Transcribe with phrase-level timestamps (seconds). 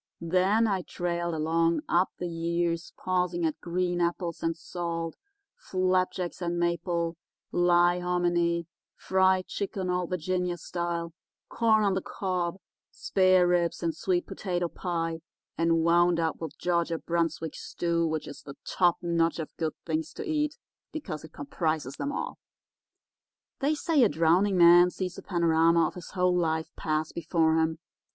[0.23, 5.15] Then I trailed along up the years, pausing at green apples and salt,
[5.55, 7.17] flapjacks and maple,
[7.51, 11.13] lye hominy, fried chicken Old Virginia style,
[11.49, 12.57] corn on the cob,
[12.89, 15.19] spareribs and sweet potato pie,
[15.55, 20.13] and wound up with Georgia Brunswick stew, which is the top notch of good things
[20.13, 20.57] to eat,
[20.91, 22.39] because it comprises 'em all.
[23.59, 27.77] "They say a drowning man sees a panorama of his whole life pass before him.